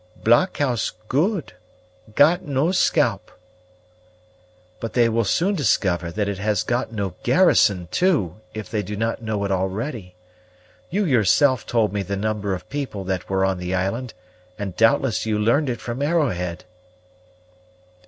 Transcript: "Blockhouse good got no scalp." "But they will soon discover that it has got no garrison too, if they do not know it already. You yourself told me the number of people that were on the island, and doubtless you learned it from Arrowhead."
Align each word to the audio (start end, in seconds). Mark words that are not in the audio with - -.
"Blockhouse 0.23 0.93
good 1.09 1.53
got 2.15 2.41
no 2.41 2.71
scalp." 2.71 3.29
"But 4.79 4.93
they 4.93 5.07
will 5.07 5.23
soon 5.23 5.53
discover 5.53 6.09
that 6.11 6.27
it 6.27 6.39
has 6.39 6.63
got 6.63 6.91
no 6.91 7.13
garrison 7.21 7.87
too, 7.91 8.37
if 8.55 8.67
they 8.67 8.81
do 8.81 8.95
not 8.95 9.21
know 9.21 9.45
it 9.45 9.51
already. 9.51 10.15
You 10.89 11.05
yourself 11.05 11.67
told 11.67 11.93
me 11.93 12.01
the 12.01 12.17
number 12.17 12.55
of 12.55 12.67
people 12.67 13.03
that 13.03 13.29
were 13.29 13.45
on 13.45 13.59
the 13.59 13.75
island, 13.75 14.15
and 14.57 14.75
doubtless 14.75 15.27
you 15.27 15.37
learned 15.37 15.69
it 15.69 15.79
from 15.79 16.01
Arrowhead." 16.01 16.65